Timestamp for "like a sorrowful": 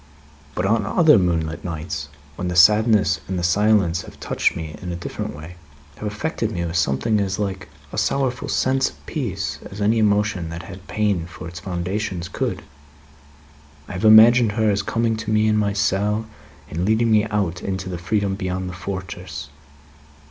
7.37-8.49